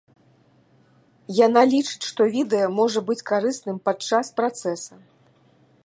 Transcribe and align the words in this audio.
Яна 1.39 1.61
лічыць, 1.73 2.07
што 2.13 2.21
відэа 2.37 2.67
можа 2.79 2.99
быць 3.11 3.21
карысным 3.33 3.77
падчас 3.91 4.25
працэса. 4.41 4.93